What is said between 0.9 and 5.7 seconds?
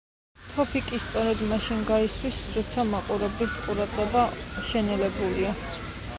სწორედ მაშინ გაისვრის როცა მაყურებლის ყურადღება შენელებულია.